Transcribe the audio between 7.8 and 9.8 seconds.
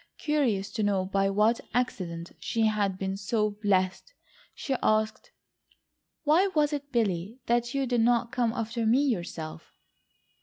did not come after me yourself?"